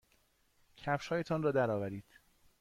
کفشهایتان 0.77 1.43
را 1.43 1.51
درآورید. 1.51 2.05